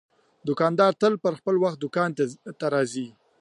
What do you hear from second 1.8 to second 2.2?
دوکان